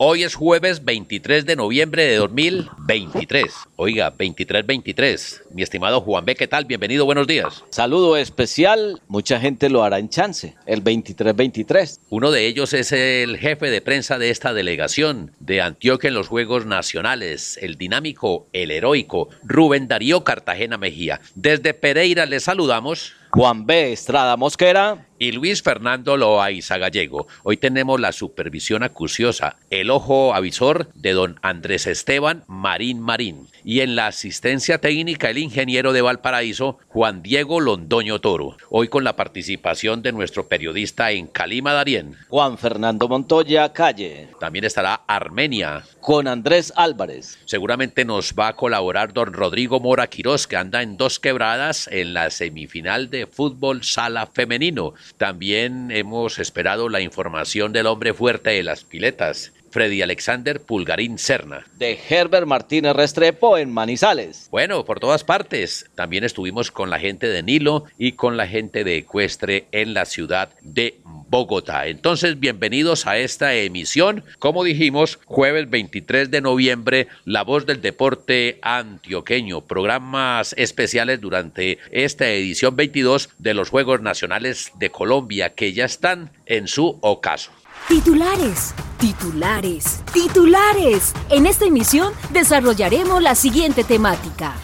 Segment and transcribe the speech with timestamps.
[0.00, 3.52] Hoy es jueves 23 de noviembre de 2023.
[3.74, 5.40] Oiga, 23-23.
[5.50, 6.66] Mi estimado Juan B, ¿qué tal?
[6.66, 7.64] Bienvenido, buenos días.
[7.70, 11.98] Saludo especial, mucha gente lo hará en chance, el 23-23.
[12.10, 16.28] Uno de ellos es el jefe de prensa de esta delegación de Antioquia en los
[16.28, 21.20] Juegos Nacionales, el dinámico, el heroico Rubén Darío Cartagena Mejía.
[21.34, 23.14] Desde Pereira le saludamos.
[23.30, 23.92] Juan B.
[23.92, 27.26] Estrada Mosquera y Luis Fernando Loaiza Gallego.
[27.42, 33.48] Hoy tenemos la supervisión acuciosa, el ojo avisor de don Andrés Esteban Marín Marín.
[33.64, 38.56] Y en la asistencia técnica, el ingeniero de Valparaíso, Juan Diego Londoño Toro.
[38.70, 42.16] Hoy con la participación de nuestro periodista en Calima Darién.
[42.28, 44.28] Juan Fernando Montoya Calle.
[44.40, 45.84] También estará Armenia.
[46.00, 47.38] Con Andrés Álvarez.
[47.44, 52.14] Seguramente nos va a colaborar don Rodrigo Mora Quirós, que anda en dos quebradas en
[52.14, 54.94] la semifinal de fútbol sala femenino.
[55.16, 61.66] También hemos esperado la información del hombre fuerte de las piletas, Freddy Alexander Pulgarín Serna.
[61.76, 64.48] De Herbert Martínez Restrepo en Manizales.
[64.50, 65.90] Bueno, por todas partes.
[65.94, 70.04] También estuvimos con la gente de Nilo y con la gente de Ecuestre en la
[70.04, 71.86] ciudad de Bogotá.
[71.86, 74.24] Entonces, bienvenidos a esta emisión.
[74.38, 79.60] Como dijimos, jueves 23 de noviembre, La Voz del Deporte Antioqueño.
[79.62, 86.30] Programas especiales durante esta edición 22 de los Juegos Nacionales de Colombia que ya están
[86.46, 87.52] en su ocaso.
[87.88, 91.14] Titulares, titulares, titulares.
[91.30, 94.56] En esta emisión desarrollaremos la siguiente temática.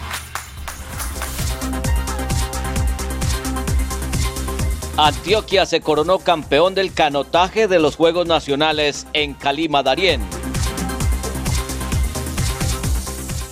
[4.99, 10.21] Antioquia se coronó campeón del canotaje de los Juegos Nacionales en Calima Darién.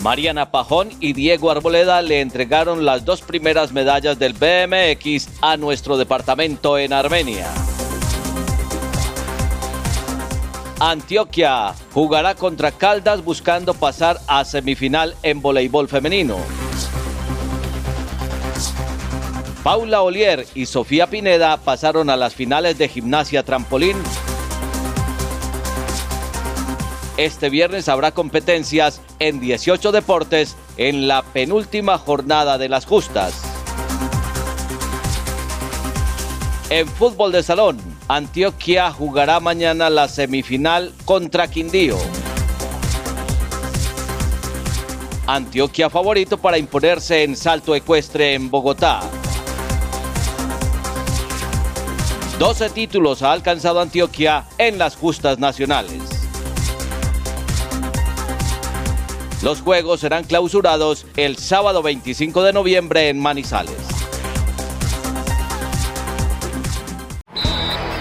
[0.02, 5.96] Mariana Pajón y Diego Arboleda le entregaron las dos primeras medallas del BMX a nuestro
[5.96, 7.50] departamento en Armenia.
[10.84, 16.38] Antioquia jugará contra Caldas buscando pasar a semifinal en voleibol femenino.
[19.62, 23.97] Paula Olier y Sofía Pineda pasaron a las finales de gimnasia trampolín.
[27.16, 33.41] Este viernes habrá competencias en 18 deportes en la penúltima jornada de las justas.
[36.70, 41.96] En fútbol de salón, Antioquia jugará mañana la semifinal contra Quindío.
[45.26, 49.00] Antioquia favorito para imponerse en salto ecuestre en Bogotá.
[52.38, 56.02] 12 títulos ha alcanzado Antioquia en las justas nacionales.
[59.42, 64.01] Los juegos serán clausurados el sábado 25 de noviembre en Manizales.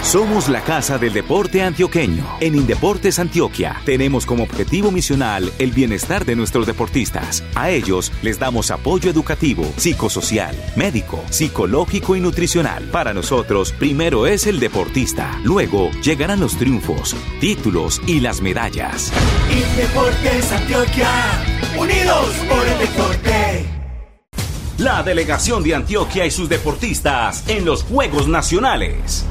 [0.04, 2.26] Somos la Casa del Deporte Antioqueño.
[2.42, 7.44] En Indeportes Antioquia tenemos como objetivo misional el bienestar de nuestros deportistas.
[7.56, 12.84] A ellos les damos apoyo educativo, psicosocial, médico, psicológico y nutricional.
[12.92, 15.40] Para nosotros, primero es el deportista.
[15.44, 19.14] Luego llegarán los triunfos, títulos y las medallas.
[19.50, 21.10] Indeportes Antioquia,
[21.78, 23.66] unidos por el deporte.
[24.80, 29.26] La delegación de Antioquia y sus deportistas en los Juegos Nacionales.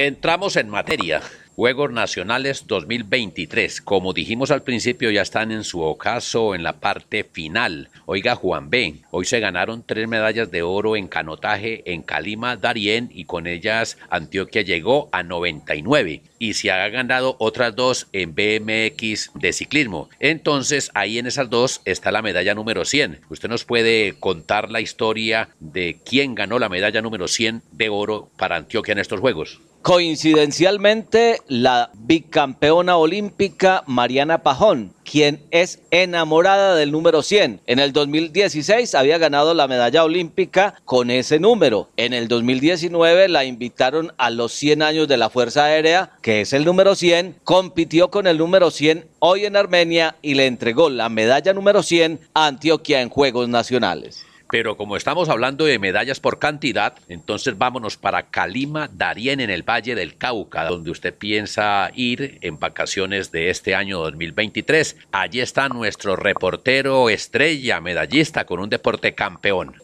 [0.00, 1.22] Entramos en materia.
[1.56, 3.80] Juegos Nacionales 2023.
[3.80, 7.90] Como dijimos al principio, ya están en su ocaso en la parte final.
[8.06, 9.00] Oiga, Juan B.
[9.10, 13.98] Hoy se ganaron tres medallas de oro en canotaje en Calima, Darién y con ellas
[14.08, 20.10] Antioquia llegó a 99 y se ha ganado otras dos en BMX de ciclismo.
[20.20, 23.22] Entonces, ahí en esas dos está la medalla número 100.
[23.30, 28.30] ¿Usted nos puede contar la historia de quién ganó la medalla número 100 de oro
[28.36, 29.60] para Antioquia en estos Juegos?
[29.88, 37.62] Coincidencialmente, la bicampeona olímpica Mariana Pajón, quien es enamorada del número 100.
[37.66, 41.88] En el 2016 había ganado la medalla olímpica con ese número.
[41.96, 46.52] En el 2019 la invitaron a los 100 años de la Fuerza Aérea, que es
[46.52, 47.36] el número 100.
[47.42, 52.20] Compitió con el número 100 hoy en Armenia y le entregó la medalla número 100
[52.34, 54.27] a Antioquia en Juegos Nacionales.
[54.50, 59.62] Pero como estamos hablando de medallas por cantidad, entonces vámonos para Calima, Darién, en el
[59.62, 64.96] Valle del Cauca, donde usted piensa ir en vacaciones de este año 2023.
[65.12, 69.74] Allí está nuestro reportero estrella, medallista con un deporte campeón.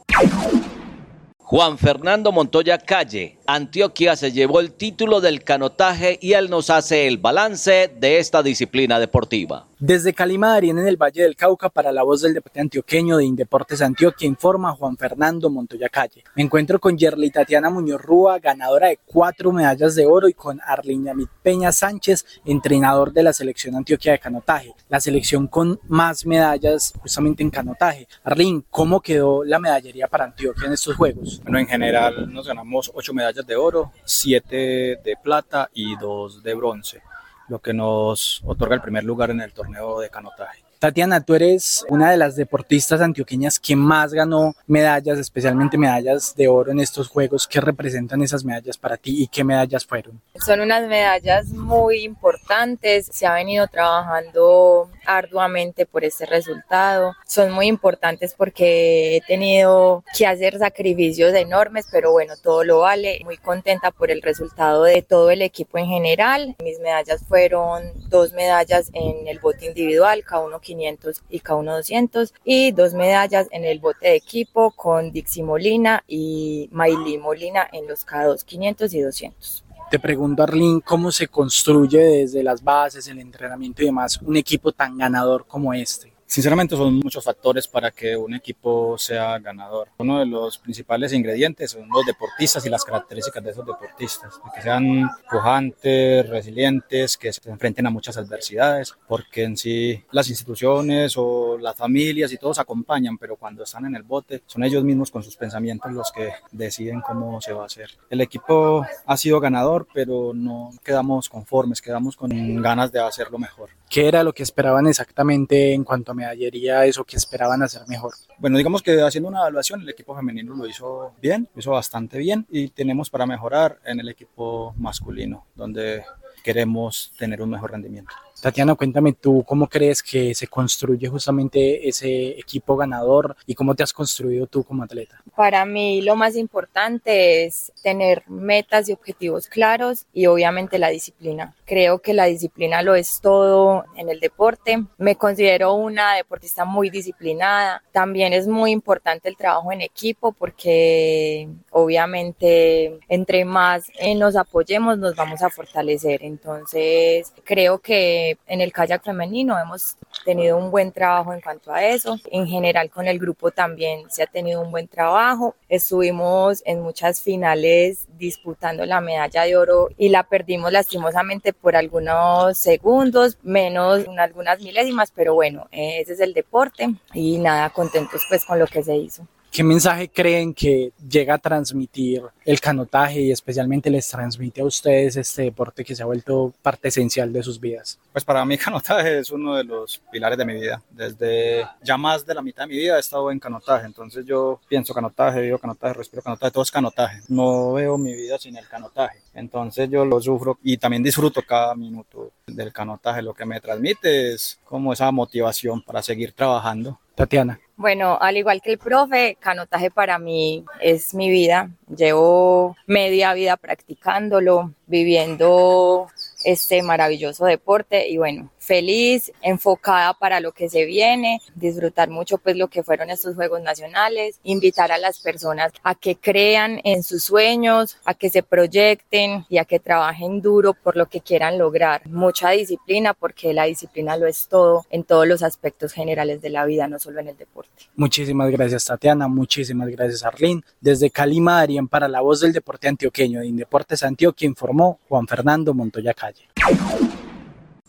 [1.46, 7.06] Juan Fernando Montoya Calle, Antioquia se llevó el título del canotaje y él nos hace
[7.06, 9.66] el balance de esta disciplina deportiva.
[9.80, 13.82] Desde Calima en el Valle del Cauca para la voz del deporte antioqueño de Indeportes
[13.82, 16.22] Antioquia informa Juan Fernando Montoya Calle.
[16.36, 20.60] Me encuentro con Yerli Tatiana Muñoz Rúa, ganadora de cuatro medallas de oro y con
[20.64, 26.94] Arlene Peña Sánchez, entrenador de la selección Antioquia de canotaje, la selección con más medallas
[27.00, 28.06] justamente en canotaje.
[28.22, 31.40] Arlene, ¿cómo quedó la medallería para Antioquia en estos Juegos?
[31.42, 36.54] Bueno, en general nos ganamos ocho medallas de oro, siete de plata y dos de
[36.54, 37.02] bronce
[37.48, 40.62] lo que nos otorga el primer lugar en el torneo de canotaje.
[40.84, 46.46] Tatiana, tú eres una de las deportistas antioqueñas que más ganó medallas, especialmente medallas de
[46.46, 47.48] oro en estos Juegos.
[47.48, 50.20] ¿Qué representan esas medallas para ti y qué medallas fueron?
[50.44, 53.08] Son unas medallas muy importantes.
[53.10, 57.14] Se ha venido trabajando arduamente por este resultado.
[57.26, 63.20] Son muy importantes porque he tenido que hacer sacrificios enormes, pero bueno, todo lo vale.
[63.24, 66.56] Muy contenta por el resultado de todo el equipo en general.
[66.62, 72.34] Mis medallas fueron dos medallas en el bote individual, cada uno 500 y K1 200
[72.44, 77.86] y dos medallas en el bote de equipo con Dixie Molina y Mailí Molina en
[77.86, 79.64] los K2 500 y 200.
[79.90, 84.72] Te pregunto, Arlene, ¿cómo se construye desde las bases, el entrenamiento y demás un equipo
[84.72, 86.13] tan ganador como este?
[86.34, 89.90] Sinceramente son muchos factores para que un equipo sea ganador.
[89.98, 94.60] Uno de los principales ingredientes son los deportistas y las características de esos deportistas, que
[94.60, 101.56] sean pujantes, resilientes, que se enfrenten a muchas adversidades, porque en sí las instituciones o
[101.56, 105.22] las familias y todos acompañan, pero cuando están en el bote son ellos mismos con
[105.22, 107.90] sus pensamientos los que deciden cómo se va a hacer.
[108.10, 113.68] El equipo ha sido ganador, pero no quedamos conformes, quedamos con ganas de hacerlo mejor.
[113.88, 118.14] ¿Qué era lo que esperaban exactamente en cuanto a medallería, eso que esperaban hacer mejor?
[118.38, 122.18] Bueno, digamos que haciendo una evaluación, el equipo femenino lo hizo bien, lo hizo bastante
[122.18, 126.04] bien y tenemos para mejorar en el equipo masculino, donde
[126.42, 128.12] queremos tener un mejor rendimiento.
[128.44, 133.82] Tatiana, cuéntame tú cómo crees que se construye justamente ese equipo ganador y cómo te
[133.82, 135.18] has construido tú como atleta.
[135.34, 141.54] Para mí lo más importante es tener metas y objetivos claros y obviamente la disciplina.
[141.64, 144.84] Creo que la disciplina lo es todo en el deporte.
[144.98, 147.82] Me considero una deportista muy disciplinada.
[147.92, 155.16] También es muy importante el trabajo en equipo porque obviamente entre más nos apoyemos nos
[155.16, 156.22] vamos a fortalecer.
[156.22, 161.84] Entonces creo que en el kayak femenino hemos tenido un buen trabajo en cuanto a
[161.84, 162.16] eso.
[162.30, 165.54] En general con el grupo también se ha tenido un buen trabajo.
[165.68, 172.56] Estuvimos en muchas finales disputando la medalla de oro y la perdimos lastimosamente por algunos
[172.58, 178.58] segundos, menos algunas milésimas, pero bueno, ese es el deporte y nada, contentos pues con
[178.58, 179.26] lo que se hizo.
[179.54, 185.14] ¿Qué mensaje creen que llega a transmitir el canotaje y especialmente les transmite a ustedes
[185.14, 188.00] este deporte que se ha vuelto parte esencial de sus vidas?
[188.10, 190.82] Pues para mí canotaje es uno de los pilares de mi vida.
[190.90, 194.58] Desde ya más de la mitad de mi vida he estado en canotaje, entonces yo
[194.66, 197.20] pienso canotaje, vivo canotaje, respiro canotaje, todo es canotaje.
[197.28, 201.76] No veo mi vida sin el canotaje, entonces yo lo sufro y también disfruto cada
[201.76, 203.22] minuto del canotaje.
[203.22, 206.98] Lo que me transmite es como esa motivación para seguir trabajando.
[207.14, 207.60] Tatiana.
[207.76, 211.70] Bueno, al igual que el profe, canotaje para mí es mi vida.
[211.88, 216.06] Llevo media vida practicándolo, viviendo
[216.44, 222.56] este maravilloso deporte y bueno, feliz, enfocada para lo que se viene, disfrutar mucho pues
[222.56, 227.24] lo que fueron estos Juegos Nacionales, invitar a las personas a que crean en sus
[227.24, 232.06] sueños, a que se proyecten y a que trabajen duro por lo que quieran lograr.
[232.08, 236.64] Mucha disciplina porque la disciplina lo es todo en todos los aspectos generales de la
[236.64, 237.70] vida, no solo en el deporte.
[237.96, 240.62] Muchísimas gracias Tatiana, muchísimas gracias Arlene.
[240.80, 245.74] Desde Calima, Darien, para la voz del deporte antioqueño de Indeportes Antioquia informó Juan Fernando
[245.74, 246.48] Montoya Calle.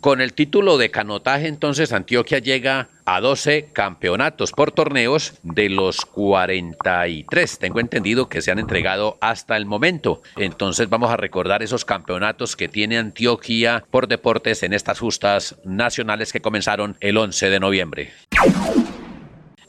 [0.05, 6.05] Con el título de canotaje, entonces Antioquia llega a 12 campeonatos por torneos de los
[6.05, 7.57] 43.
[7.57, 10.21] Tengo entendido que se han entregado hasta el momento.
[10.37, 16.31] Entonces vamos a recordar esos campeonatos que tiene Antioquia por deportes en estas justas nacionales
[16.31, 18.13] que comenzaron el 11 de noviembre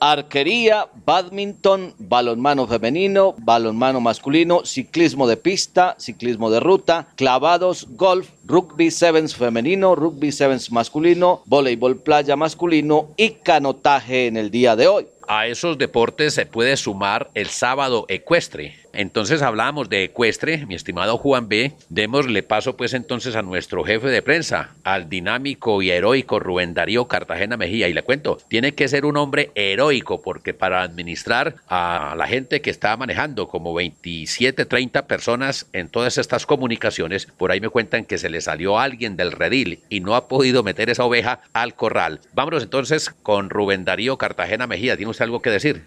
[0.01, 8.91] arquería, badminton, balonmano femenino, balonmano masculino, ciclismo de pista, ciclismo de ruta, clavados, golf, rugby
[8.91, 15.07] sevens femenino, rugby sevens masculino, voleibol playa masculino y canotaje en el día de hoy.
[15.29, 18.86] A esos deportes se puede sumar el sábado ecuestre.
[18.97, 21.73] Entonces hablábamos de ecuestre, mi estimado Juan B.
[21.91, 27.07] Démosle paso pues entonces a nuestro jefe de prensa, al dinámico y heroico Rubén Darío
[27.07, 27.89] Cartagena Mejía.
[27.89, 32.63] Y le cuento, tiene que ser un hombre heroico porque para administrar a la gente
[32.63, 38.07] que está manejando como 27, 30 personas en todas estas comunicaciones, por ahí me cuentan
[38.07, 41.75] que se le salió alguien del redil y no ha podido meter esa oveja al
[41.75, 42.21] corral.
[42.33, 44.97] Vámonos entonces con Rubén Darío Cartagena Mejía.
[44.97, 45.85] ¿Tiene usted algo que decir?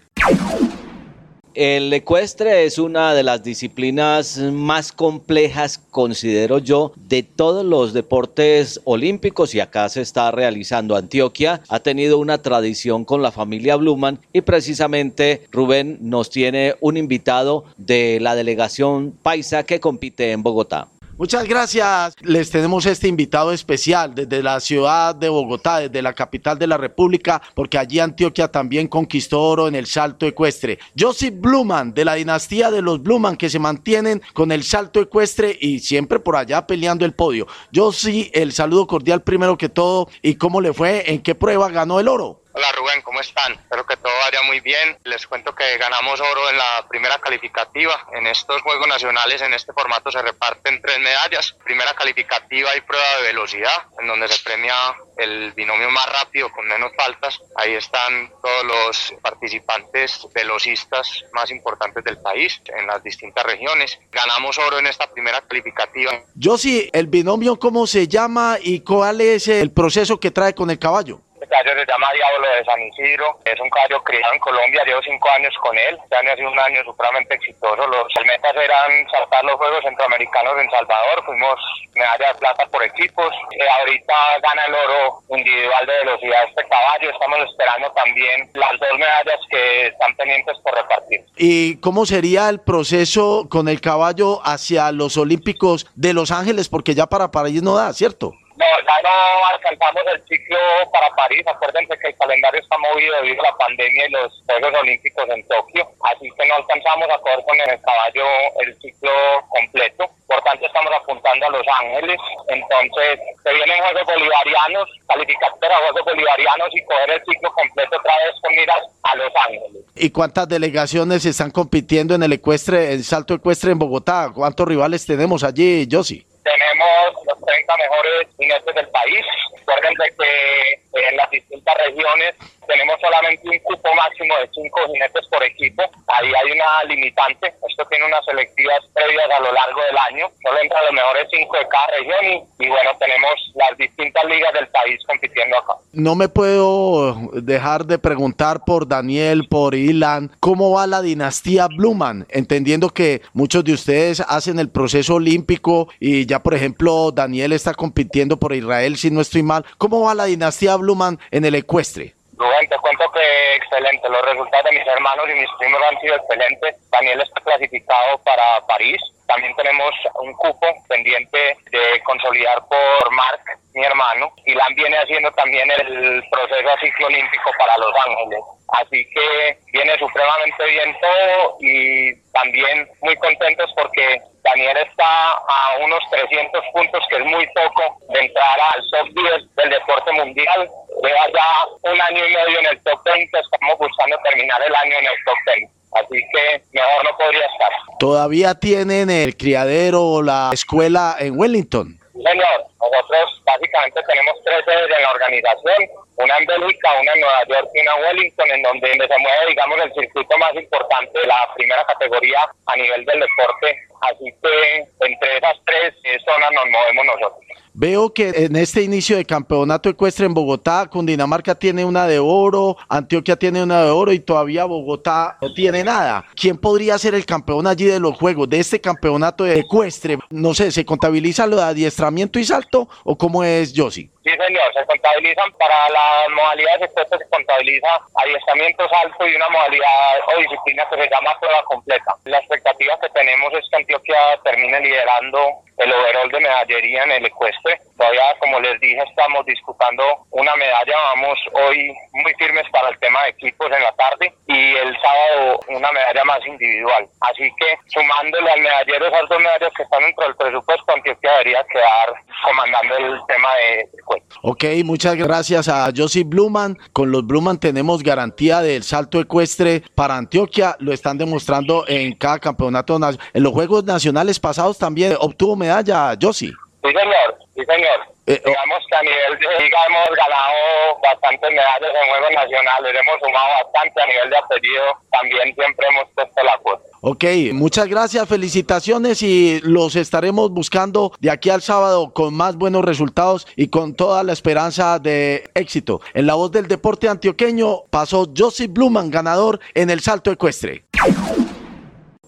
[1.54, 8.80] El ecuestre es una de las disciplinas más complejas, considero yo, de todos los deportes
[8.84, 10.94] olímpicos y acá se está realizando.
[10.94, 16.96] Antioquia ha tenido una tradición con la familia Bluman y precisamente Rubén nos tiene un
[16.96, 20.86] invitado de la delegación paisa que compite en Bogotá.
[21.20, 22.14] Muchas gracias.
[22.22, 26.78] Les tenemos este invitado especial desde la ciudad de Bogotá, desde la capital de la
[26.78, 30.78] República, porque allí Antioquia también conquistó oro en el salto ecuestre.
[30.98, 35.58] Joseph Bluman, de la dinastía de los Bluman, que se mantienen con el salto ecuestre
[35.60, 37.46] y siempre por allá peleando el podio.
[37.74, 40.08] Joseph, el saludo cordial primero que todo.
[40.22, 41.04] ¿Y cómo le fue?
[41.12, 42.40] ¿En qué prueba ganó el oro?
[42.60, 43.54] Hola Rubén, ¿cómo están?
[43.54, 44.98] Espero que todo vaya muy bien.
[45.04, 48.06] Les cuento que ganamos oro en la primera calificativa.
[48.12, 51.56] En estos Juegos Nacionales, en este formato, se reparten tres medallas.
[51.64, 54.74] Primera calificativa y prueba de velocidad, en donde se premia
[55.16, 57.40] el binomio más rápido con menos faltas.
[57.56, 63.98] Ahí están todos los participantes velocistas más importantes del país en las distintas regiones.
[64.12, 66.12] Ganamos oro en esta primera calificativa.
[66.34, 70.68] Yo sí, el binomio, ¿cómo se llama y cuál es el proceso que trae con
[70.68, 71.22] el caballo?
[71.50, 75.28] Caballo se llama Diablo de San Isidro, es un caballo criado en Colombia, llevo cinco
[75.30, 79.44] años con él, este año ha sido un año supremamente exitoso, los metas eran saltar
[79.44, 81.58] los Juegos Centroamericanos en Salvador, fuimos
[81.94, 87.10] medalla de plata por equipos, eh, ahorita gana el oro individual de velocidad este caballo,
[87.10, 91.20] estamos esperando también las dos medallas que están pendientes por repartir.
[91.36, 96.68] ¿Y cómo sería el proceso con el caballo hacia los Olímpicos de Los Ángeles?
[96.68, 98.34] Porque ya para París no da, ¿cierto?
[98.60, 100.58] No, ya no alcanzamos el ciclo
[100.92, 101.42] para París.
[101.46, 105.48] Acuérdense que el calendario está movido debido a la pandemia y los Juegos Olímpicos en
[105.48, 105.88] Tokio.
[106.12, 108.26] Así que no alcanzamos a correr con el caballo
[108.60, 109.10] el ciclo
[109.48, 110.10] completo.
[110.26, 112.20] Por tanto, estamos apuntando a Los Ángeles.
[112.48, 118.12] Entonces, se vienen Juegos Bolivarianos, calificar para Juegos Bolivarianos y coger el ciclo completo otra
[118.12, 119.84] vez con miras a Los Ángeles.
[119.96, 124.30] ¿Y cuántas delegaciones están compitiendo en el ecuestre, el salto ecuestre en Bogotá?
[124.34, 126.29] ¿Cuántos rivales tenemos allí, Josie?
[126.50, 129.24] Tenemos los 30 mejores jinetes del país.
[129.62, 132.34] Acuérdense que en las distintas regiones
[132.70, 135.82] tenemos solamente un cupo máximo de 5 jinetes por equipo.
[136.06, 137.48] Ahí hay una limitante.
[137.68, 140.30] Esto tiene unas selectivas previas a lo largo del año.
[140.42, 142.22] Solo entran los mejores 5 de cada región
[142.58, 145.74] y, y bueno, tenemos las distintas ligas del país compitiendo acá.
[145.92, 152.26] No me puedo dejar de preguntar por Daniel, por Ilan, ¿cómo va la dinastía Bluman?
[152.28, 157.74] Entendiendo que muchos de ustedes hacen el proceso olímpico y ya, por ejemplo, Daniel está
[157.74, 159.64] compitiendo por Israel, si no estoy mal.
[159.78, 162.14] ¿Cómo va la dinastía Bluman en el ecuestre?
[162.40, 164.08] Rubén, te cuento que excelente.
[164.08, 166.90] Los resultados de mis hermanos y mis primos han sido excelentes.
[166.90, 168.98] Daniel está clasificado para París.
[169.26, 169.90] También tenemos
[170.22, 173.42] un cupo pendiente de consolidar por Marc,
[173.74, 174.32] mi hermano.
[174.46, 178.40] Y Lan viene haciendo también el proceso a ciclo olímpico para Los Ángeles.
[178.72, 186.00] Así que viene supremamente bien todo y también muy contentos porque Daniel está a unos
[186.10, 190.68] 300 puntos, que es muy poco, de entrar al top 10 del deporte mundial.
[191.02, 194.96] Lleva ya un año y medio en el top 20, estamos buscando terminar el año
[194.98, 195.80] en el top 20.
[195.92, 197.70] Así que mejor no podría estar.
[197.98, 201.98] ¿Todavía tienen el criadero o la escuela en Wellington?
[202.12, 205.76] Señor, nosotros básicamente tenemos tres sedes en la organización,
[206.16, 209.46] una en Bélgica, una en Nueva York y una en Wellington, en donde se mueve,
[209.48, 213.89] digamos, el circuito más importante de la primera categoría a nivel del deporte.
[214.00, 217.50] Así que entre esas tres zonas nos movemos nosotros.
[217.72, 222.76] Veo que en este inicio de campeonato ecuestre en Bogotá, Cundinamarca tiene una de oro,
[222.88, 226.24] Antioquia tiene una de oro y todavía Bogotá no tiene nada.
[226.34, 230.18] ¿Quién podría ser el campeón allí de los juegos, de este campeonato ecuestre?
[230.30, 234.10] No sé, ¿se contabiliza lo de adiestramiento y salto o cómo es, Josie?
[234.24, 240.20] Sí, señor, se contabilizan para las modalidades expuestas, se contabiliza adiestramiento, salto y una modalidad
[240.36, 242.14] o disciplina que se llama prueba completa.
[242.24, 245.38] La expectativa que tenemos es que Antioquia termine liderando
[245.78, 247.78] el overall de medallería en el ecuestre.
[247.96, 250.94] Todavía, como les dije, estamos disputando una medalla.
[251.14, 255.60] Vamos hoy muy firmes para el tema de equipos en la tarde y el sábado
[255.68, 257.08] una medalla más individual.
[257.20, 261.64] Así que sumándole al medallero esas dos medallas que están dentro del presupuesto, Antioquia debería
[261.64, 264.36] quedar comandando el tema de cuento.
[264.42, 266.76] Ok, muchas gracias a Josie Bluman.
[266.92, 270.76] Con los Bluman tenemos garantía del salto ecuestre para Antioquia.
[270.78, 273.18] Lo están demostrando en cada campeonato nacional.
[273.32, 276.52] En los Juegos Nacionales pasados también obtuvo medalla, Josie.
[276.82, 278.10] Sí, señor, sí, señor.
[278.26, 283.18] Eh, digamos que a nivel de liga hemos ganado bastantes medallas en Juegos Nacionales, hemos
[283.18, 286.84] sumado bastante a nivel de apellido, también siempre hemos puesto la cuota.
[287.00, 292.84] Ok, muchas gracias, felicitaciones y los estaremos buscando de aquí al sábado con más buenos
[292.84, 296.00] resultados y con toda la esperanza de éxito.
[296.14, 300.84] En la voz del deporte antioqueño pasó Joseph Bluman, ganador en el salto ecuestre.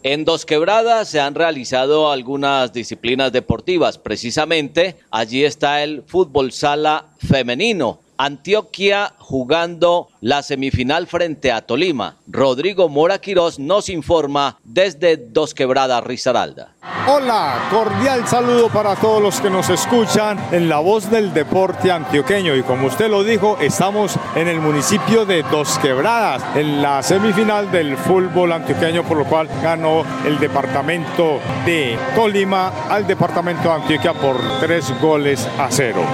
[0.04, 3.98] En Dos Quebradas se han realizado algunas disciplinas deportivas.
[3.98, 8.00] Precisamente allí está el fútbol sala femenino.
[8.24, 12.18] Antioquia jugando la semifinal frente a Tolima.
[12.28, 16.76] Rodrigo Mora Quirós nos informa desde Dos Quebradas, Risaralda.
[17.08, 22.54] Hola, cordial saludo para todos los que nos escuchan en la voz del deporte antioqueño.
[22.54, 27.72] Y como usted lo dijo, estamos en el municipio de Dos Quebradas, en la semifinal
[27.72, 34.14] del fútbol antioqueño, por lo cual ganó el departamento de Tolima al departamento de Antioquia
[34.14, 36.04] por tres goles a cero.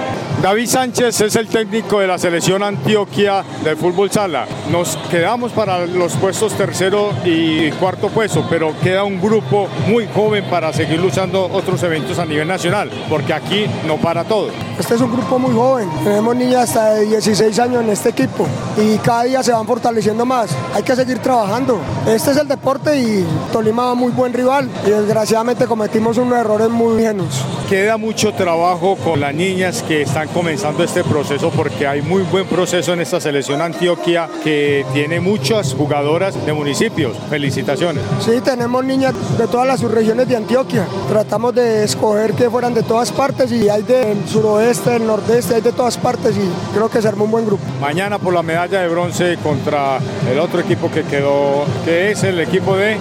[0.41, 4.47] David Sánchez es el técnico de la selección Antioquia del fútbol sala.
[4.71, 10.45] Nos quedamos para los puestos tercero y cuarto puesto, pero queda un grupo muy joven
[10.49, 14.47] para seguir luchando otros eventos a nivel nacional, porque aquí no para todo.
[14.79, 18.47] Este es un grupo muy joven, tenemos niñas hasta de 16 años en este equipo
[18.77, 20.51] y cada día se van fortaleciendo más.
[20.73, 21.81] Hay que seguir trabajando.
[22.07, 26.69] Este es el deporte y Tolima va muy buen rival y desgraciadamente cometimos unos errores
[26.69, 27.43] muy ingenuos.
[27.67, 32.45] Queda mucho trabajo con las niñas que están comenzando este proceso porque hay muy buen
[32.47, 37.17] proceso en esta selección Antioquia que tiene muchas jugadoras de municipios.
[37.29, 38.03] Felicitaciones.
[38.19, 40.87] Sí, tenemos niñas de todas las subregiones de Antioquia.
[41.07, 45.61] Tratamos de escoger que fueran de todas partes y hay del suroeste, del nordeste, hay
[45.61, 47.63] de todas partes y creo que se armó un buen grupo.
[47.81, 52.39] Mañana por la medalla de bronce contra el otro equipo que quedó, que es el
[52.39, 52.97] equipo de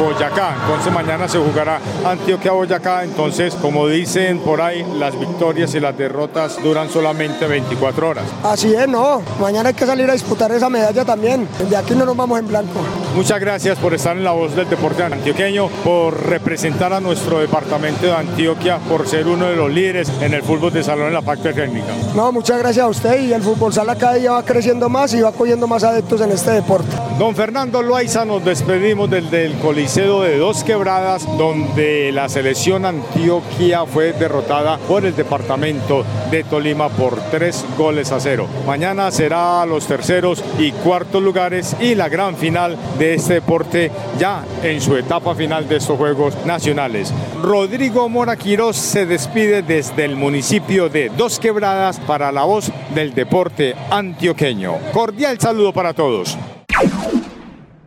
[0.00, 0.56] Boyacá.
[0.62, 3.04] Entonces mañana se jugará Antioquia-Boyacá.
[3.04, 8.24] Entonces, como dicen por ahí, las victorias y las derrotas duran solamente 24 horas.
[8.44, 9.22] Así es, no.
[9.40, 11.48] Mañana hay que salir a disputar esa medalla también.
[11.68, 12.78] De aquí no nos vamos en blanco.
[13.14, 18.06] Muchas gracias por estar en la voz del deporte antioqueño, por representar a nuestro departamento
[18.06, 21.22] de Antioquia, por ser uno de los líderes en el fútbol de salón en la
[21.22, 21.88] parte técnica.
[22.14, 25.20] No, muchas gracias a usted y el fútbol sala cada día va creciendo más y
[25.20, 26.96] va cogiendo más adeptos en este deporte.
[27.18, 33.86] Don Fernando Loaiza, nos despedimos del, del Coliseo de Dos Quebradas, donde la selección Antioquia
[33.86, 38.46] fue derrotada por el departamento de Tolima por tres goles a cero.
[38.66, 44.44] Mañana será los terceros y cuartos lugares y la gran final de este deporte ya
[44.62, 47.12] en su etapa final de estos Juegos Nacionales.
[47.42, 53.14] Rodrigo Mora Quirós se despide desde el municipio de Dos Quebradas para la voz del
[53.14, 54.74] deporte antioqueño.
[54.92, 56.36] Cordial saludo para todos.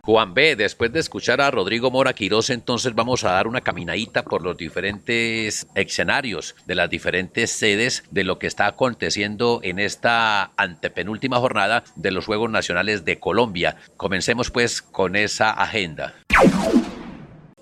[0.06, 4.24] Juan B., después de escuchar a Rodrigo Mora Quirós, entonces vamos a dar una caminadita
[4.24, 10.52] por los diferentes escenarios de las diferentes sedes de lo que está aconteciendo en esta
[10.58, 13.78] antepenúltima jornada de los Juegos Nacionales de Colombia.
[13.96, 16.14] Comencemos pues con esa agenda.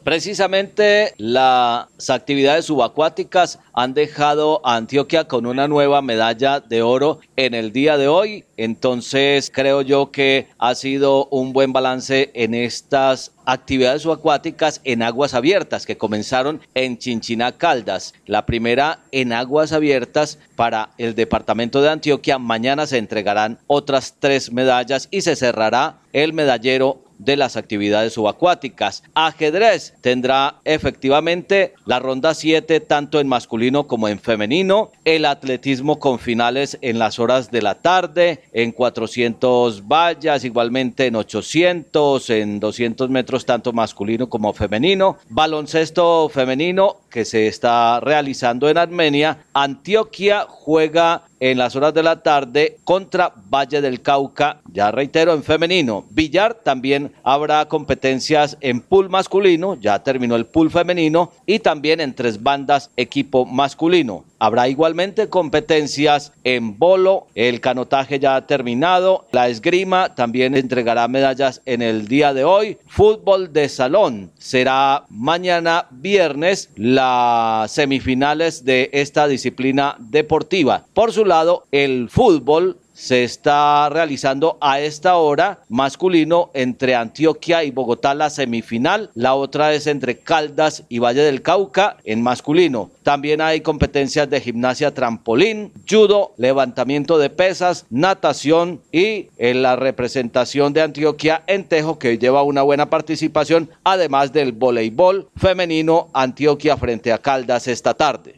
[0.04, 7.54] Precisamente las actividades subacuáticas han dejado a Antioquia con una nueva medalla de oro en
[7.54, 8.46] el día de hoy.
[8.58, 15.36] Entonces creo yo que ha sido un buen balance en estas actividades subacuáticas en aguas
[15.36, 18.16] abiertas que comenzaron en Chinchiná Caldas.
[18.26, 22.40] La primera en aguas abiertas para el departamento de Antioquia.
[22.40, 29.04] Mañana se entregarán otras tres medallas y se cerrará el medallero de las actividades subacuáticas.
[29.14, 34.92] Ajedrez tendrá efectivamente la ronda 7 tanto en masculino como en femenino.
[35.06, 41.16] El atletismo con finales en las horas de la tarde, en 400 vallas, igualmente en
[41.16, 45.18] 800, en 200 metros tanto masculino como femenino.
[45.30, 49.46] Baloncesto femenino que se está realizando en Armenia.
[49.54, 55.44] Antioquia juega en las horas de la tarde contra Valle del Cauca, ya reitero, en
[55.44, 56.06] femenino.
[56.12, 62.14] Villar también habrá competencias en pool masculino, ya terminó el pool femenino, y también en
[62.14, 64.24] tres bandas equipo masculino.
[64.38, 71.62] Habrá igualmente competencias en bolo, el canotaje ya ha terminado, la esgrima también entregará medallas
[71.66, 72.78] en el día de hoy.
[72.88, 80.86] Fútbol de salón será mañana viernes las semifinales de esta disciplina deportiva.
[80.94, 81.24] Por su
[81.72, 89.10] el fútbol se está realizando a esta hora masculino entre Antioquia y Bogotá la semifinal.
[89.16, 92.92] La otra es entre Caldas y Valle del Cauca en masculino.
[93.04, 100.74] También hay competencias de gimnasia trampolín, judo, levantamiento de pesas, natación y en la representación
[100.74, 107.14] de Antioquia en Tejo que lleva una buena participación, además del voleibol femenino Antioquia frente
[107.14, 108.36] a Caldas esta tarde.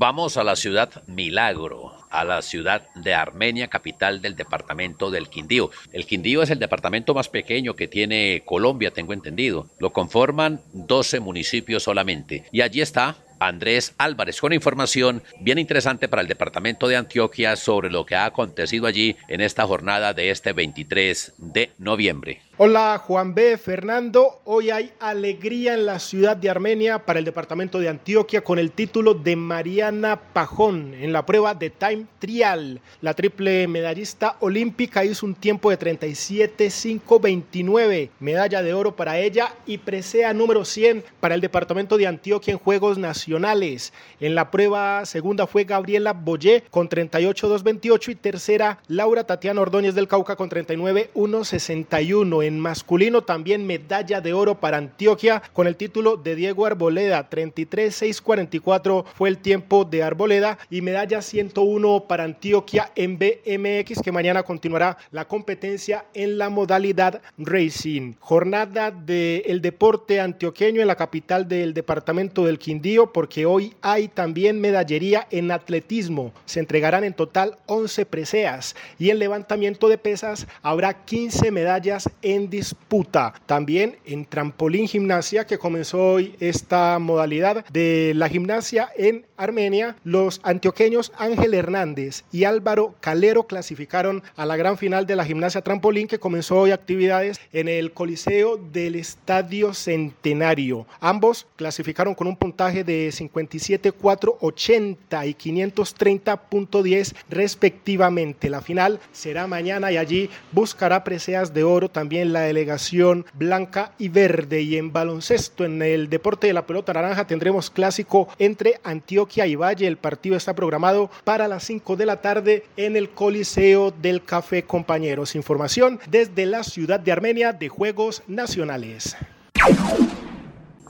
[0.00, 5.70] Vamos a la ciudad Milagro a la ciudad de Armenia, capital del departamento del Quindío.
[5.92, 9.68] El Quindío es el departamento más pequeño que tiene Colombia, tengo entendido.
[9.78, 12.46] Lo conforman 12 municipios solamente.
[12.50, 17.90] Y allí está Andrés Álvarez con información bien interesante para el departamento de Antioquia sobre
[17.90, 22.40] lo que ha acontecido allí en esta jornada de este 23 de noviembre.
[22.62, 23.56] Hola Juan B.
[23.56, 28.58] Fernando, hoy hay alegría en la ciudad de Armenia para el departamento de Antioquia con
[28.58, 32.82] el título de Mariana Pajón en la prueba de Time Trial.
[33.00, 39.78] La triple medallista olímpica hizo un tiempo de 37.529, medalla de oro para ella y
[39.78, 43.94] presea número 100 para el departamento de Antioquia en Juegos Nacionales.
[44.20, 50.08] En la prueba segunda fue Gabriela Boyé con 38.228 y tercera Laura Tatiana Ordóñez del
[50.08, 56.66] Cauca con 39.161 masculino también medalla de oro para Antioquia con el título de Diego
[56.66, 57.28] Arboleda.
[57.30, 64.42] 33-6-44 fue el tiempo de Arboleda y medalla 101 para Antioquia en BMX que mañana
[64.42, 68.14] continuará la competencia en la modalidad racing.
[68.20, 74.60] Jornada del deporte antioqueño en la capital del departamento del Quindío porque hoy hay también
[74.60, 76.32] medallería en atletismo.
[76.46, 82.39] Se entregarán en total 11 preseas y en levantamiento de pesas habrá 15 medallas en
[82.48, 83.34] disputa.
[83.46, 90.40] También en trampolín gimnasia, que comenzó hoy esta modalidad de la gimnasia en Armenia, los
[90.44, 96.06] antioqueños Ángel Hernández y Álvaro Calero clasificaron a la gran final de la gimnasia trampolín
[96.08, 100.86] que comenzó hoy actividades en el Coliseo del Estadio Centenario.
[101.00, 108.50] Ambos clasificaron con un puntaje de 57.480 y 530.10 respectivamente.
[108.50, 114.08] La final será mañana y allí buscará preseas de oro también la delegación blanca y
[114.08, 114.62] verde.
[114.62, 119.56] Y en baloncesto, en el deporte de la pelota naranja, tendremos clásico entre Antioquia y
[119.56, 119.86] Valle.
[119.86, 124.64] El partido está programado para las 5 de la tarde en el Coliseo del Café
[124.64, 125.34] Compañeros.
[125.34, 129.16] Información desde la ciudad de Armenia de Juegos Nacionales.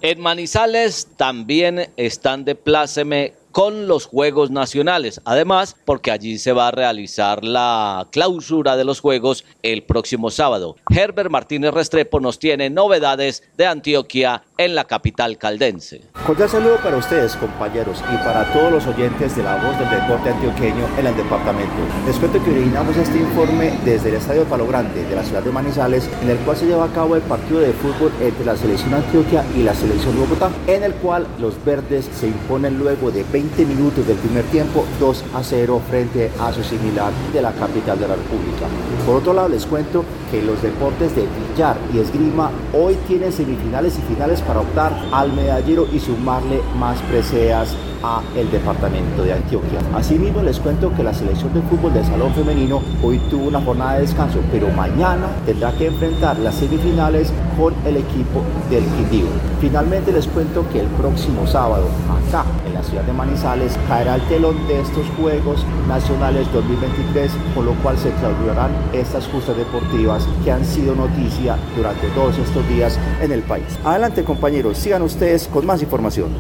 [0.03, 5.20] En Manizales también están de pláceme con los Juegos Nacionales.
[5.24, 10.76] Además, porque allí se va a realizar la clausura de los Juegos el próximo sábado.
[10.90, 16.02] Herbert Martínez Restrepo nos tiene novedades de Antioquia en la capital caldense.
[16.26, 20.30] Cordial saludo para ustedes, compañeros, y para todos los oyentes de la voz del deporte
[20.30, 21.74] antioqueño en el departamento.
[22.06, 25.50] Les cuento que originamos este informe desde el Estadio Palo Grande de la ciudad de
[25.50, 28.94] Manizales, en el cual se lleva a cabo el partido de fútbol entre la selección
[28.94, 33.39] Antioquia y la selección Bogotá, en el cual los verdes se imponen luego de 20
[33.40, 38.09] minutos del primer tiempo 2 a 0 frente a su similar de la capital de
[38.09, 38.66] la República.
[39.07, 43.98] Por otro lado, les cuento que los deportes de billar y esgrima hoy tienen semifinales
[43.98, 49.81] y finales para optar al medallero y sumarle más preseas a el departamento de Antioquia.
[49.94, 53.94] Asimismo les cuento que la selección de fútbol del salón femenino hoy tuvo una jornada
[53.94, 59.49] de descanso, pero mañana tendrá que enfrentar las semifinales con el equipo del Quindío.
[59.61, 64.23] Finalmente les cuento que el próximo sábado acá en la ciudad de Manizales caerá el
[64.23, 70.51] telón de estos Juegos Nacionales 2023, con lo cual se clausurarán estas justas deportivas que
[70.51, 73.66] han sido noticia durante todos estos días en el país.
[73.85, 76.31] Adelante compañeros, sigan ustedes con más información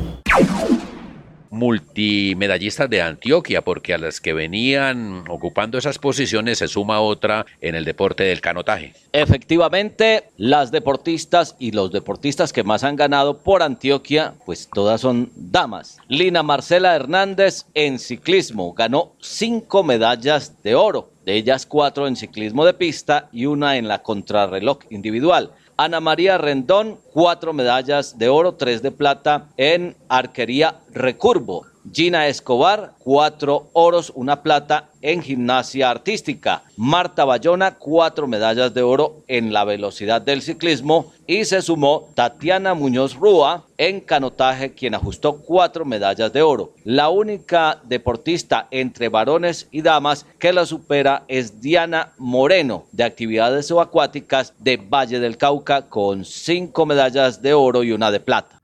[1.60, 7.74] multimedallistas de Antioquia, porque a las que venían ocupando esas posiciones se suma otra en
[7.74, 8.94] el deporte del canotaje.
[9.12, 15.30] Efectivamente, las deportistas y los deportistas que más han ganado por Antioquia, pues todas son
[15.36, 15.98] damas.
[16.08, 22.64] Lina Marcela Hernández en ciclismo ganó cinco medallas de oro, de ellas cuatro en ciclismo
[22.64, 25.50] de pista y una en la contrarreloj individual.
[25.82, 31.64] Ana María Rendón, cuatro medallas de oro, tres de plata en arquería recurvo.
[31.92, 36.62] Gina Escobar, cuatro oros, una plata en gimnasia artística.
[36.76, 41.12] Marta Bayona, cuatro medallas de oro en la velocidad del ciclismo.
[41.26, 46.74] Y se sumó Tatiana Muñoz Rúa en canotaje, quien ajustó cuatro medallas de oro.
[46.84, 53.66] La única deportista entre varones y damas que la supera es Diana Moreno, de actividades
[53.68, 58.60] subacuáticas de Valle del Cauca, con cinco medallas de oro y una de plata.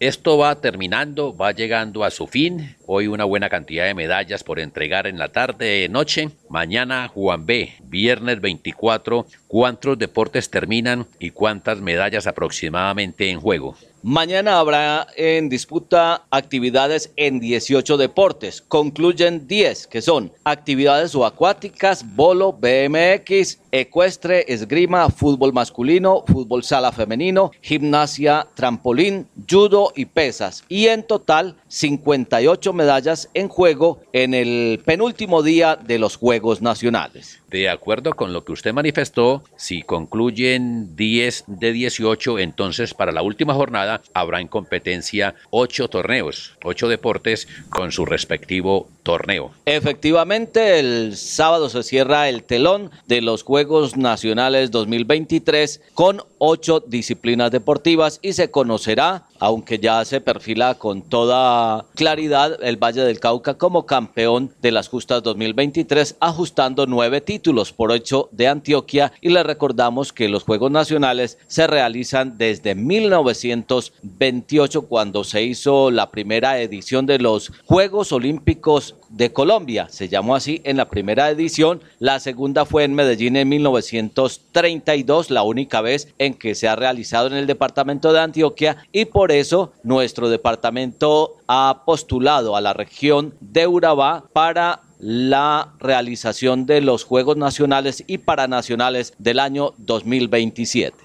[0.00, 4.58] Esto va terminando, va llegando a su fin Hoy una buena cantidad de medallas por
[4.58, 6.30] entregar en la tarde, noche.
[6.48, 7.74] Mañana Juan B.
[7.84, 9.26] Viernes 24.
[9.46, 13.76] ¿Cuántos deportes terminan y cuántas medallas aproximadamente en juego?
[14.02, 18.62] Mañana habrá en disputa actividades en 18 deportes.
[18.62, 27.50] Concluyen 10, que son actividades subacuáticas, bolo, BMX, ecuestre, esgrima, fútbol masculino, fútbol sala femenino,
[27.60, 30.64] gimnasia, trampolín, judo y pesas.
[30.68, 37.42] Y en total 58 medallas en juego en el penúltimo día de los Juegos Nacionales.
[37.50, 43.22] De acuerdo con lo que usted manifestó, si concluyen 10 de 18, entonces para la
[43.22, 49.50] última jornada habrá en competencia 8 torneos, 8 deportes con su respectivo torneo.
[49.64, 57.50] Efectivamente, el sábado se cierra el telón de los Juegos Nacionales 2023 con 8 disciplinas
[57.50, 63.54] deportivas y se conocerá, aunque ya se perfila con toda claridad, el Valle del Cauca
[63.54, 69.42] como campeón de las justas 2023, ajustando nueve títulos por ocho de Antioquia y le
[69.42, 77.06] recordamos que los Juegos Nacionales se realizan desde 1928 cuando se hizo la primera edición
[77.06, 79.88] de los Juegos Olímpicos de Colombia.
[79.90, 81.80] Se llamó así en la primera edición.
[81.98, 87.28] La segunda fue en Medellín en 1932, la única vez en que se ha realizado
[87.28, 93.34] en el departamento de Antioquia y por eso nuestro departamento ha postulado a la región
[93.40, 100.96] de Urabá para la realización de los Juegos Nacionales y Paranacionales del año 2027.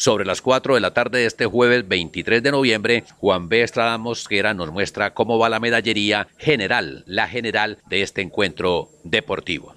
[0.00, 3.60] Sobre las 4 de la tarde de este jueves 23 de noviembre, Juan B.
[3.60, 9.74] Estrada Mosquera nos muestra cómo va la medallería general, la general de este encuentro deportivo.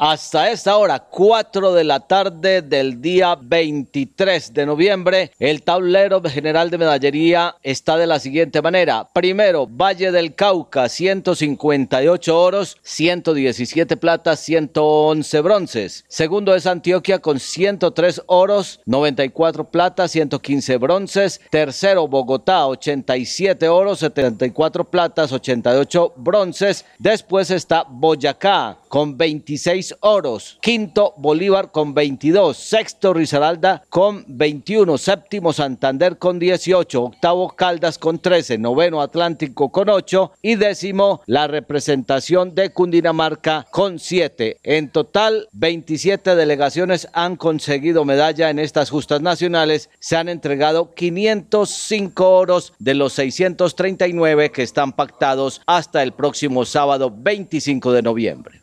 [0.00, 6.70] Hasta esta hora, 4 de la tarde del día 23 de noviembre, el tablero general
[6.70, 9.08] de medallería está de la siguiente manera.
[9.12, 16.04] Primero, Valle del Cauca, 158 oros, 117 platas, 111 bronces.
[16.06, 21.40] Segundo es Antioquia con 103 oros, 94 platas, 115 bronces.
[21.50, 26.84] Tercero, Bogotá, 87 oros, 74 platas, 88 bronces.
[27.00, 30.58] Después está Boyacá con 26 oros.
[30.60, 32.56] Quinto, Bolívar con 22.
[32.56, 34.98] Sexto, Risaralda con 21.
[34.98, 37.02] Séptimo, Santander con 18.
[37.02, 38.58] Octavo, Caldas con 13.
[38.58, 40.32] Noveno, Atlántico con 8.
[40.42, 44.58] Y décimo, la representación de Cundinamarca con 7.
[44.62, 49.90] En total, 27 delegaciones han conseguido medalla en estas justas nacionales.
[49.98, 57.12] Se han entregado 505 oros de los 639 que están pactados hasta el próximo sábado
[57.14, 58.62] 25 de noviembre.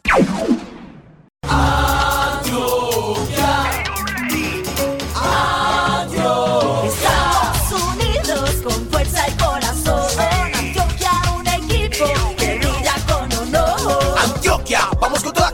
[6.86, 10.10] Estamos unidos con fuerza y corazón.
[10.54, 12.06] Antioquia, un equipo
[12.38, 14.15] que brilla con honor.
[14.17, 15.51] Antioquia, vamos con todas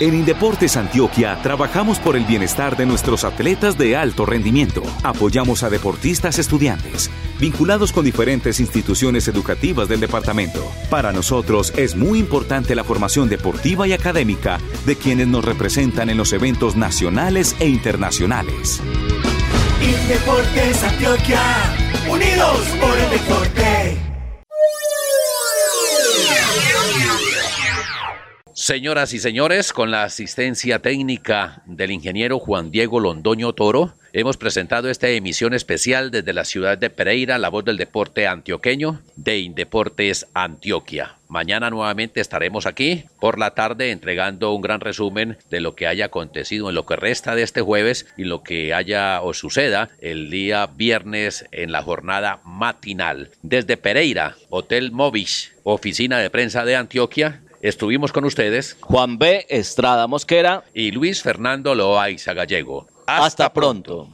[0.00, 4.82] En Indeportes Antioquia trabajamos por el bienestar de nuestros atletas de alto rendimiento.
[5.02, 10.66] Apoyamos a deportistas estudiantes, vinculados con diferentes instituciones educativas del departamento.
[10.88, 16.16] Para nosotros es muy importante la formación deportiva y académica de quienes nos representan en
[16.16, 18.80] los eventos nacionales e internacionales.
[19.82, 21.42] Indeportes Antioquia,
[22.08, 23.59] unidos por el deporte.
[28.60, 34.90] Señoras y señores, con la asistencia técnica del ingeniero Juan Diego Londoño Toro, hemos presentado
[34.90, 40.26] esta emisión especial desde la ciudad de Pereira, la voz del deporte antioqueño de Indeportes
[40.34, 41.16] Antioquia.
[41.26, 46.04] Mañana nuevamente estaremos aquí por la tarde entregando un gran resumen de lo que haya
[46.04, 50.28] acontecido en lo que resta de este jueves y lo que haya o suceda el
[50.28, 53.30] día viernes en la jornada matinal.
[53.40, 59.44] Desde Pereira, Hotel Movish, oficina de prensa de Antioquia, Estuvimos con ustedes Juan B.
[59.50, 62.86] Estrada Mosquera y Luis Fernando Loaiza Gallego.
[63.06, 64.08] Hasta, pronto.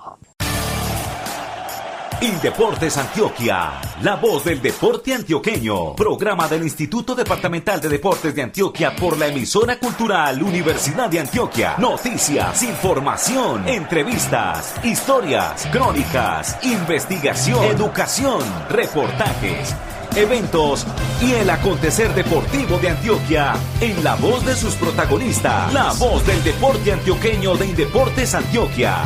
[2.20, 5.94] Indeportes Antioquia, la voz del deporte antioqueño.
[5.94, 11.76] Programa del Instituto Departamental de Deportes de Antioquia por la emisora cultural Universidad de Antioquia.
[11.78, 19.76] Noticias, información, entrevistas, historias, crónicas, investigación, educación, reportajes
[20.16, 20.86] eventos
[21.20, 25.72] y el acontecer deportivo de Antioquia en la voz de sus protagonistas.
[25.72, 29.04] La voz del deporte antioqueño de Indeportes Antioquia.